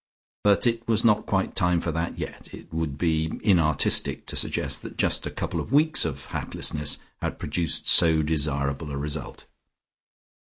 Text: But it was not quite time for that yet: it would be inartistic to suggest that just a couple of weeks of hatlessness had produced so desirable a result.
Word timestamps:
But 0.43 0.65
it 0.65 0.87
was 0.87 1.05
not 1.05 1.27
quite 1.27 1.55
time 1.55 1.79
for 1.79 1.91
that 1.91 2.17
yet: 2.17 2.51
it 2.51 2.73
would 2.73 2.97
be 2.97 3.27
inartistic 3.43 4.25
to 4.25 4.35
suggest 4.35 4.81
that 4.81 4.97
just 4.97 5.27
a 5.27 5.29
couple 5.29 5.59
of 5.59 5.71
weeks 5.71 6.05
of 6.05 6.25
hatlessness 6.33 6.97
had 7.21 7.37
produced 7.37 7.87
so 7.87 8.23
desirable 8.23 8.89
a 8.89 8.97
result. 8.97 9.45